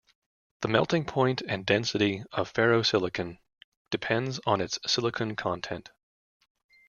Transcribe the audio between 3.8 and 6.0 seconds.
depends on its silicon content.